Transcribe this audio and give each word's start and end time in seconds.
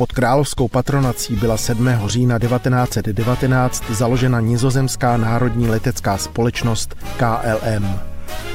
Pod 0.00 0.12
královskou 0.12 0.68
patronací 0.68 1.36
byla 1.36 1.56
7. 1.56 1.88
října 2.06 2.38
1919 2.38 3.84
založena 3.90 4.40
nizozemská 4.40 5.16
národní 5.16 5.68
letecká 5.68 6.18
společnost 6.18 6.96
KLM. 7.16 8.00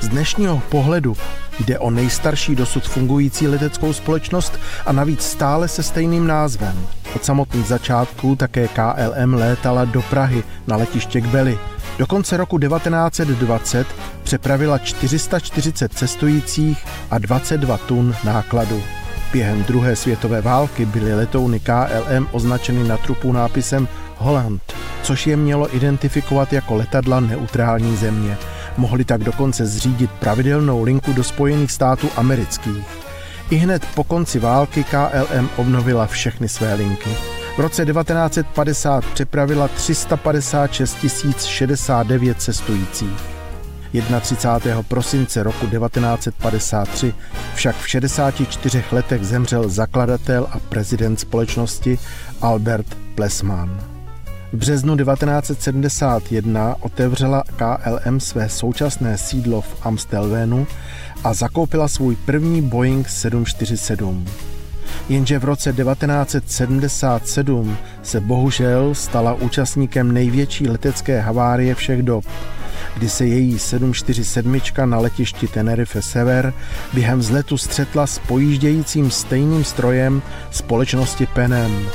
Z 0.00 0.08
dnešního 0.08 0.62
pohledu 0.68 1.16
jde 1.60 1.78
o 1.78 1.90
nejstarší 1.90 2.54
dosud 2.54 2.88
fungující 2.88 3.48
leteckou 3.48 3.92
společnost 3.92 4.58
a 4.86 4.92
navíc 4.92 5.22
stále 5.22 5.68
se 5.68 5.82
stejným 5.82 6.26
názvem. 6.26 6.86
Od 7.16 7.24
samotných 7.24 7.66
začátků 7.66 8.36
také 8.36 8.68
KLM 8.68 9.34
létala 9.34 9.84
do 9.84 10.02
Prahy 10.02 10.44
na 10.66 10.76
letiště 10.76 11.20
Kbely. 11.20 11.58
Do 11.98 12.06
konce 12.06 12.36
roku 12.36 12.58
1920 12.58 13.86
přepravila 14.22 14.78
440 14.78 15.92
cestujících 15.92 16.86
a 17.10 17.18
22 17.18 17.76
tun 17.76 18.14
nákladu. 18.24 18.82
Během 19.32 19.62
druhé 19.62 19.96
světové 19.96 20.40
války 20.40 20.84
byly 20.84 21.14
letouny 21.14 21.60
KLM 21.60 22.28
označeny 22.32 22.88
na 22.88 22.96
trupu 22.96 23.32
nápisem 23.32 23.88
Holland, 24.16 24.62
což 25.02 25.26
je 25.26 25.36
mělo 25.36 25.76
identifikovat 25.76 26.52
jako 26.52 26.74
letadla 26.74 27.20
neutrální 27.20 27.96
země. 27.96 28.38
Mohli 28.76 29.04
tak 29.04 29.24
dokonce 29.24 29.66
zřídit 29.66 30.10
pravidelnou 30.10 30.82
linku 30.82 31.12
do 31.12 31.24
Spojených 31.24 31.72
států 31.72 32.08
amerických. 32.16 32.86
I 33.50 33.56
hned 33.56 33.86
po 33.94 34.04
konci 34.04 34.38
války 34.38 34.84
KLM 34.84 35.48
obnovila 35.56 36.06
všechny 36.06 36.48
své 36.48 36.74
linky. 36.74 37.10
V 37.56 37.60
roce 37.60 37.86
1950 37.86 39.04
přepravila 39.04 39.68
356 39.68 41.06
069 41.46 42.42
cestujících. 42.42 43.37
31. 43.92 44.82
prosince 44.82 45.42
roku 45.42 45.66
1953 45.66 47.14
však 47.54 47.76
v 47.76 47.88
64 47.88 48.84
letech 48.92 49.24
zemřel 49.24 49.68
zakladatel 49.68 50.46
a 50.50 50.58
prezident 50.58 51.20
společnosti 51.20 51.98
Albert 52.40 52.86
Plesman. 53.14 53.80
V 54.52 54.56
březnu 54.56 54.96
1971 54.96 56.76
otevřela 56.80 57.44
KLM 57.56 58.20
své 58.20 58.48
současné 58.48 59.18
sídlo 59.18 59.60
v 59.60 59.86
Amstelvénu 59.86 60.66
a 61.24 61.34
zakoupila 61.34 61.88
svůj 61.88 62.16
první 62.16 62.62
Boeing 62.62 63.08
747. 63.08 64.24
Jenže 65.08 65.38
v 65.38 65.44
roce 65.44 65.72
1977 65.72 67.76
se 68.02 68.20
bohužel 68.20 68.94
stala 68.94 69.34
účastníkem 69.34 70.12
největší 70.12 70.68
letecké 70.68 71.20
havárie 71.20 71.74
všech 71.74 72.02
dob, 72.02 72.24
kdy 72.98 73.08
se 73.08 73.26
její 73.26 73.58
747 73.58 74.60
na 74.84 74.98
letišti 74.98 75.48
Tenerife 75.48 76.02
Sever 76.02 76.54
během 76.92 77.18
vzletu 77.18 77.58
střetla 77.58 78.06
s 78.06 78.18
pojíždějícím 78.18 79.10
stejným 79.10 79.64
strojem 79.64 80.22
společnosti 80.50 81.26
Penem. 81.26 81.88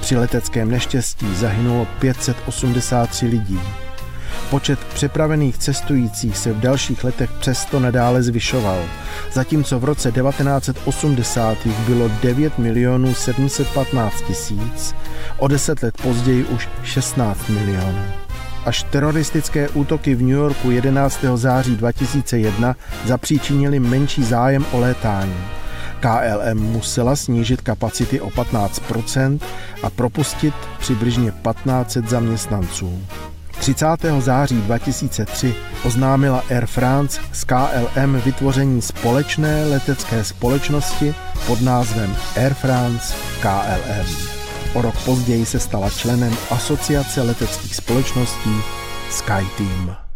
Při 0.00 0.16
leteckém 0.16 0.70
neštěstí 0.70 1.34
zahynulo 1.34 1.86
583 1.98 3.26
lidí. 3.26 3.60
Počet 4.50 4.78
přepravených 4.94 5.58
cestujících 5.58 6.36
se 6.38 6.52
v 6.52 6.60
dalších 6.60 7.04
letech 7.04 7.30
přesto 7.32 7.80
nadále 7.80 8.22
zvyšoval, 8.22 8.84
zatímco 9.32 9.78
v 9.78 9.84
roce 9.84 10.12
1980 10.12 11.58
bylo 11.86 12.10
9 12.22 12.58
milionů 12.58 13.14
715 13.14 14.22
tisíc, 14.26 14.94
o 15.38 15.48
deset 15.48 15.82
let 15.82 15.94
později 16.02 16.44
už 16.44 16.68
16 16.82 17.48
milionů. 17.48 18.29
Až 18.64 18.82
teroristické 18.82 19.68
útoky 19.68 20.14
v 20.14 20.22
New 20.22 20.30
Yorku 20.30 20.70
11. 20.70 21.24
září 21.34 21.76
2001 21.76 22.76
zapříčinili 23.06 23.80
menší 23.80 24.24
zájem 24.24 24.66
o 24.72 24.78
létání. 24.78 25.36
KLM 26.00 26.58
musela 26.58 27.16
snížit 27.16 27.60
kapacity 27.60 28.20
o 28.20 28.30
15% 28.30 29.40
a 29.82 29.90
propustit 29.90 30.54
přibližně 30.78 31.30
1500 31.30 32.08
zaměstnanců. 32.08 33.02
30. 33.58 33.86
září 34.18 34.60
2003 34.60 35.54
oznámila 35.84 36.42
Air 36.50 36.66
France 36.66 37.20
s 37.32 37.44
KLM 37.44 38.20
vytvoření 38.24 38.82
společné 38.82 39.64
letecké 39.64 40.24
společnosti 40.24 41.14
pod 41.46 41.60
názvem 41.60 42.16
Air 42.36 42.54
France 42.54 43.14
KLM. 43.42 44.39
O 44.74 44.82
rok 44.82 45.04
později 45.04 45.46
se 45.46 45.60
stala 45.60 45.90
členem 45.90 46.36
Asociace 46.50 47.22
leteckých 47.22 47.76
společností 47.76 48.50
SkyTeam. 49.10 50.09